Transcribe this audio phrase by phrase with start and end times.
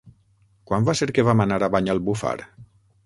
[0.71, 2.33] Quan va ser que vam anar a Banyalbufar?